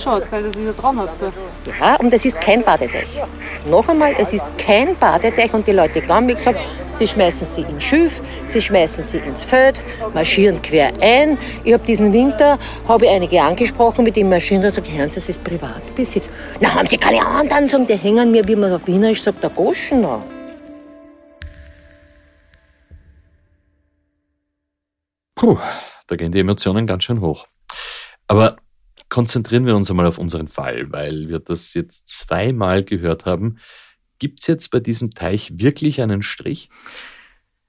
[0.03, 1.21] Schaut, weil das ist ja traumhaft.
[1.21, 1.31] da.
[1.79, 3.21] ja, und es ist kein Badeteich.
[3.69, 6.59] Noch einmal, es ist kein Badeteich und die Leute glauben, wie gesagt,
[6.95, 9.79] sie schmeißen sie ins Schilf, sie schmeißen sie ins Feld,
[10.13, 11.37] marschieren quer ein.
[11.63, 15.15] Ich habe diesen Winter, habe ich einige angesprochen, mit dem marschieren und sage, hören Sie,
[15.15, 16.29] das ist Privatbesitz.
[16.59, 19.51] Na, haben Sie keine anderen, sagen, die hängen mir, wie man auf Wienerisch sagt, der
[19.51, 20.23] Goschen noch.
[25.35, 25.57] Puh,
[26.07, 27.45] da gehen die Emotionen ganz schön hoch.
[28.27, 28.57] Aber
[29.11, 33.57] konzentrieren wir uns einmal auf unseren Fall, weil wir das jetzt zweimal gehört haben.
[34.17, 36.69] Gibt es jetzt bei diesem Teich wirklich einen Strich?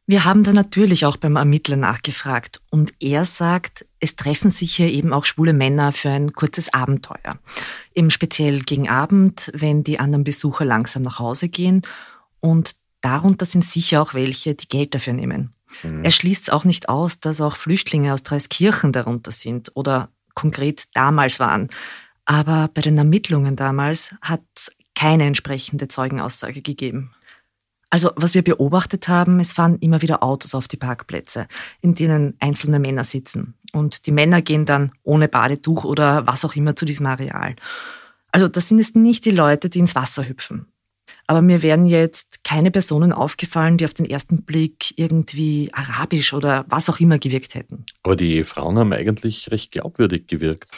[0.07, 4.88] Wir haben da natürlich auch beim Ermittler nachgefragt und er sagt, es treffen sich hier
[4.88, 7.38] eben auch schwule Männer für ein kurzes Abenteuer.
[7.92, 11.83] Eben speziell gegen Abend, wenn die anderen Besucher langsam nach Hause gehen
[12.38, 15.55] und darunter sind sicher auch welche, die Geld dafür nehmen.
[15.83, 16.05] Mhm.
[16.05, 20.85] Er schließt es auch nicht aus, dass auch Flüchtlinge aus Dreiskirchen darunter sind oder konkret
[20.95, 21.68] damals waren.
[22.25, 27.12] Aber bei den Ermittlungen damals hat es keine entsprechende Zeugenaussage gegeben.
[27.90, 31.47] Also was wir beobachtet haben, es fahren immer wieder Autos auf die Parkplätze,
[31.83, 33.55] in denen einzelne Männer sitzen.
[33.73, 37.55] Und die Männer gehen dann ohne Badetuch oder was auch immer zu diesem Areal.
[38.31, 40.66] Also das sind jetzt nicht die Leute, die ins Wasser hüpfen.
[41.27, 46.65] Aber mir wären jetzt keine Personen aufgefallen, die auf den ersten Blick irgendwie arabisch oder
[46.69, 47.87] was auch immer gewirkt hätten.
[48.03, 50.69] Aber die Frauen haben eigentlich recht glaubwürdig gewirkt.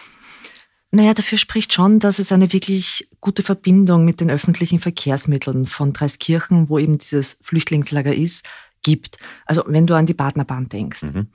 [0.90, 5.92] Naja, dafür spricht schon, dass es eine wirklich gute Verbindung mit den öffentlichen Verkehrsmitteln von
[5.92, 8.48] Dreiskirchen, wo eben dieses Flüchtlingslager ist,
[8.84, 9.18] gibt.
[9.44, 11.02] Also wenn du an die Partnerbahn denkst.
[11.02, 11.28] Mhm.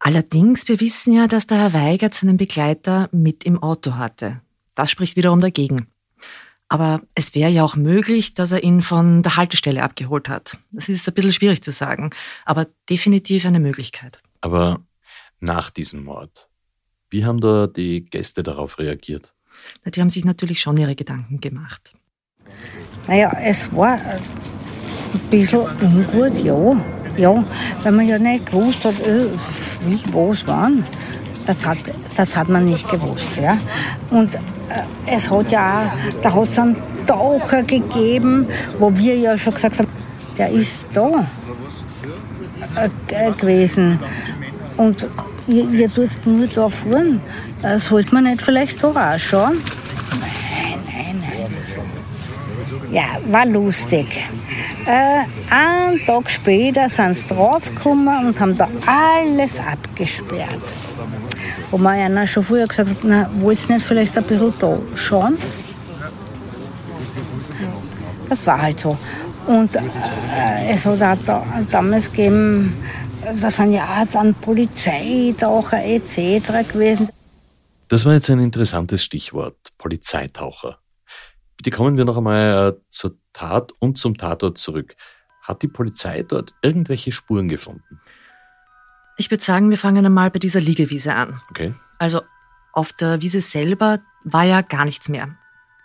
[0.00, 4.40] Allerdings, wir wissen ja, dass der Herr Weigert seinen Begleiter mit im Auto hatte.
[4.74, 5.86] Das spricht wiederum dagegen.
[6.74, 10.58] Aber es wäre ja auch möglich, dass er ihn von der Haltestelle abgeholt hat.
[10.72, 12.10] Das ist ein bisschen schwierig zu sagen,
[12.44, 14.20] aber definitiv eine Möglichkeit.
[14.40, 14.80] Aber
[15.38, 16.48] nach diesem Mord,
[17.10, 19.32] wie haben da die Gäste darauf reagiert?
[19.86, 21.94] Die haben sich natürlich schon ihre Gedanken gemacht.
[23.06, 26.76] Naja, es war ein bisschen ungut, ja.
[27.16, 27.44] Ja,
[27.84, 29.28] weil man ja nicht gewusst hat, äh,
[29.86, 30.84] wie, was, wann.
[31.46, 31.78] Das hat,
[32.16, 33.26] das hat man nicht gewusst.
[33.40, 33.58] Ja.
[34.10, 34.38] Und äh,
[35.06, 36.76] es hat ja da hat es einen
[37.06, 38.46] Taucher gegeben,
[38.78, 39.88] wo wir ja schon gesagt haben,
[40.38, 41.26] der ist da
[42.76, 43.98] äh, gewesen.
[44.76, 45.06] Und
[45.46, 47.20] ihr, tut nur da fahren.
[47.62, 49.62] Äh, sollte man nicht vielleicht vorausschauen?
[50.20, 52.92] Nein, nein, nein.
[52.92, 54.24] Ja, war lustig.
[54.86, 60.58] Äh, einen Tag später sind sie draufgekommen und haben da alles abgesperrt.
[61.74, 64.78] Wo mir einer schon früher gesagt hat, na, wollt ihr nicht vielleicht ein bisschen da
[64.94, 65.36] schauen?
[68.28, 68.96] Das war halt so.
[69.48, 69.80] Und äh,
[70.70, 72.76] es hat auch da, damals gegeben,
[73.40, 76.46] da sind ja auch dann Polizeitaucher etc.
[76.72, 77.08] gewesen.
[77.88, 80.78] Das war jetzt ein interessantes Stichwort, Polizeitaucher.
[81.56, 84.94] Bitte kommen wir noch einmal äh, zur Tat und zum Tatort zurück.
[85.42, 88.00] Hat die Polizei dort irgendwelche Spuren gefunden?
[89.16, 91.40] Ich würde sagen, wir fangen einmal bei dieser Liegewiese an.
[91.50, 91.74] Okay.
[91.98, 92.22] Also
[92.72, 95.28] auf der Wiese selber war ja gar nichts mehr.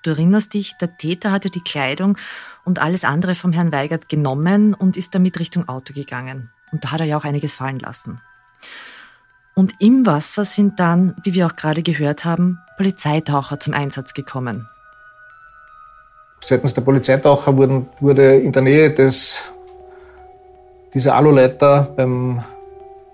[0.02, 2.18] Du erinnerst dich, der Täter hatte die Kleidung
[2.64, 6.50] und alles andere vom Herrn Weigert genommen und ist damit Richtung Auto gegangen.
[6.72, 8.22] Und da hat er ja auch einiges fallen lassen.
[9.56, 14.70] Und im Wasser sind dann, wie wir auch gerade gehört haben, Polizeitaucher zum Einsatz gekommen.
[16.40, 19.44] Seitens der Polizeitaucher wurden, wurde in der Nähe des,
[20.94, 22.42] dieser Aluleiter beim,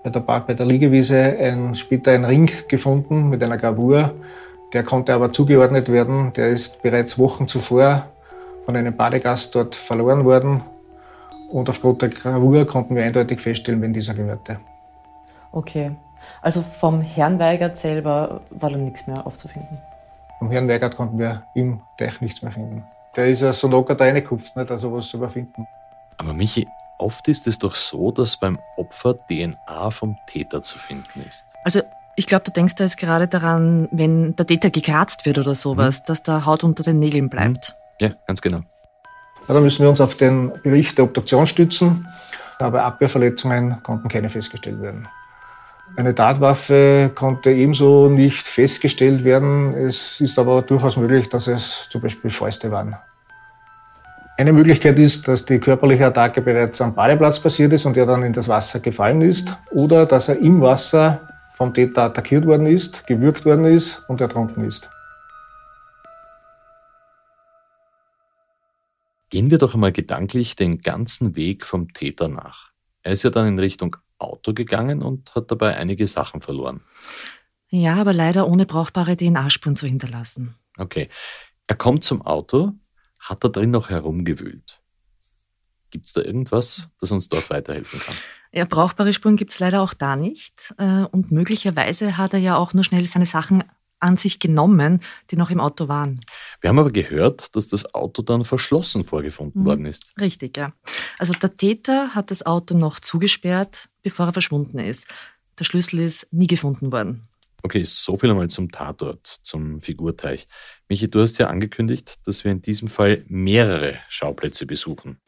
[0.06, 4.12] bei, der, bei der Liegewiese ein, später ein Ring gefunden mit einer Gravur.
[4.72, 6.32] Der konnte aber zugeordnet werden.
[6.34, 8.06] Der ist bereits Wochen zuvor
[8.64, 10.62] von einem Badegast dort verloren worden.
[11.50, 14.58] Und aufgrund der Gravur konnten wir eindeutig feststellen, wen dieser gehörte.
[15.50, 15.90] Okay.
[16.40, 19.78] Also vom Herrn Weigert selber war dann nichts mehr aufzufinden?
[20.38, 22.84] Vom Herrn Weigert konnten wir im Teich nichts mehr finden.
[23.16, 24.70] Der ist ja so locker da reingekupft, nicht?
[24.70, 25.66] also was zu überfinden.
[26.18, 26.66] Aber Michi,
[26.98, 31.44] oft ist es doch so, dass beim Opfer DNA vom Täter zu finden ist.
[31.64, 31.82] Also
[32.16, 36.00] ich glaube, du denkst da jetzt gerade daran, wenn der Täter gekratzt wird oder sowas,
[36.00, 36.04] mhm.
[36.06, 37.74] dass da Haut unter den Nägeln bleibt.
[38.00, 38.62] Ja, ganz genau.
[39.48, 42.08] Ja, da müssen wir uns auf den Bericht der Obduktion stützen,
[42.58, 45.06] aber Abwehrverletzungen konnten keine festgestellt werden.
[45.94, 49.74] Eine Tatwaffe konnte ebenso nicht festgestellt werden.
[49.74, 52.96] Es ist aber durchaus möglich, dass es zum Beispiel Fäuste waren.
[54.38, 58.22] Eine Möglichkeit ist, dass die körperliche Attacke bereits am Badeplatz passiert ist und er dann
[58.22, 63.06] in das Wasser gefallen ist oder dass er im Wasser vom Täter attackiert worden ist,
[63.06, 64.90] gewürgt worden ist und ertrunken ist.
[69.30, 72.72] Gehen wir doch einmal gedanklich den ganzen Weg vom Täter nach.
[73.02, 76.82] Er ist ja dann in Richtung Auto gegangen und hat dabei einige Sachen verloren.
[77.70, 80.56] Ja, aber leider ohne brauchbare DNA-Spuren zu hinterlassen.
[80.76, 81.08] Okay.
[81.66, 82.74] Er kommt zum Auto,
[83.28, 84.80] hat da drin noch herumgewühlt.
[85.90, 88.14] Gibt es da irgendwas, das uns dort weiterhelfen kann?
[88.52, 90.74] Ja, brauchbare Spuren gibt es leider auch da nicht.
[90.78, 93.64] Äh, und möglicherweise hat er ja auch nur schnell seine Sachen
[93.98, 96.20] an sich genommen, die noch im Auto waren.
[96.60, 99.66] Wir haben aber gehört, dass das Auto dann verschlossen vorgefunden mhm.
[99.66, 100.12] worden ist.
[100.20, 100.72] Richtig, ja.
[101.18, 105.06] Also der Täter hat das Auto noch zugesperrt, bevor er verschwunden ist.
[105.58, 107.28] Der Schlüssel ist nie gefunden worden.
[107.62, 110.46] Okay, so viel einmal zum Tatort, zum Figurteich.
[110.88, 115.18] Michi, du hast ja angekündigt, dass wir in diesem Fall mehrere Schauplätze besuchen.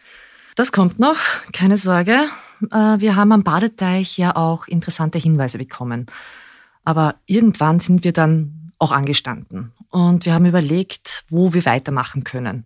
[0.54, 1.16] Das kommt noch,
[1.52, 2.28] keine Sorge.
[2.70, 6.06] Äh, wir haben am Badeteich ja auch interessante Hinweise bekommen.
[6.84, 12.64] Aber irgendwann sind wir dann auch angestanden und wir haben überlegt, wo wir weitermachen können.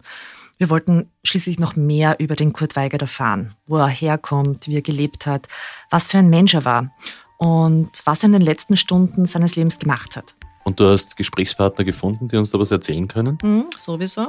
[0.58, 4.82] Wir wollten schließlich noch mehr über den Kurt Weigert erfahren, wo er herkommt, wie er
[4.82, 5.48] gelebt hat,
[5.90, 6.92] was für ein Mensch er war
[7.38, 10.34] und was er in den letzten Stunden seines Lebens gemacht hat.
[10.64, 13.38] Und du hast Gesprächspartner gefunden, die uns da was erzählen können?
[13.42, 14.28] Mhm, sowieso.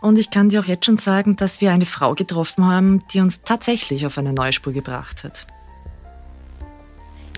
[0.00, 3.20] Und ich kann dir auch jetzt schon sagen, dass wir eine Frau getroffen haben, die
[3.20, 5.46] uns tatsächlich auf eine neue Spur gebracht hat.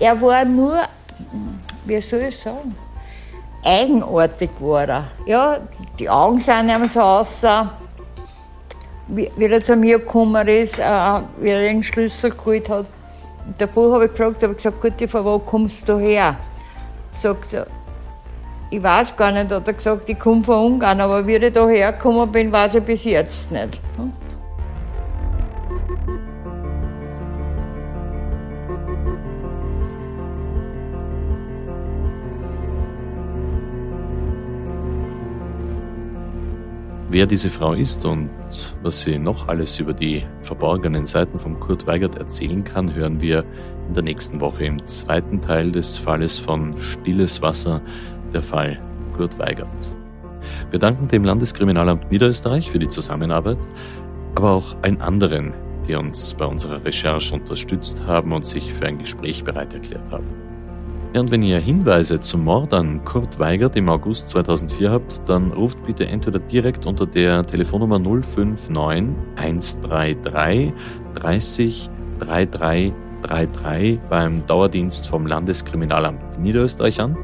[0.01, 0.81] Er war nur
[1.85, 2.75] wie soll ich sagen,
[3.65, 5.11] eigenartig war er.
[5.27, 5.61] Ja,
[5.99, 7.45] die Augen sahen ihm so aus,
[9.09, 12.87] wie, wie er zu mir gekommen ist, äh, wie er den Schlüssel geholt hat.
[13.47, 16.37] Und davor habe ich gefragt, habe ich gesagt, gut, von wo kommst du her?
[17.13, 17.67] Sagt er,
[18.75, 21.69] ich weiß gar nicht, hat er gesagt, ich komme von Ungarn, aber wie ich da
[21.69, 23.81] hergekommen bin, weiß ich bis jetzt nicht.
[37.11, 38.29] Wer diese Frau ist und
[38.83, 43.45] was sie noch alles über die verborgenen Seiten von Kurt Weigert erzählen kann, hören wir
[43.87, 47.83] in der nächsten Woche im zweiten Teil des Falles von Stilles Wasser,
[48.35, 48.79] der Fall
[49.17, 49.69] Kurt Weigert.
[50.71, 53.59] Wir danken dem Landeskriminalamt Niederösterreich für die Zusammenarbeit,
[54.35, 55.55] aber auch allen anderen,
[55.89, 60.27] die uns bei unserer Recherche unterstützt haben und sich für ein Gespräch bereit erklärt haben.
[61.15, 65.53] Ja, und wenn ihr Hinweise zum Mord an Kurt Weigert im August 2004 habt, dann
[65.53, 68.69] ruft bitte entweder direkt unter der Telefonnummer 059
[69.37, 70.73] 133
[71.15, 77.17] 30 3333 beim Dauerdienst vom Landeskriminalamt Niederösterreich an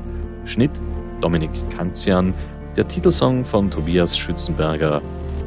[0.45, 0.73] Schnitt
[1.21, 2.35] Dominik Kanzian,
[2.77, 5.01] der Titelsong von Tobias Schützenberger,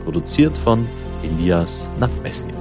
[0.03, 0.87] produziert von
[1.23, 2.55] Elias Nabmesnik.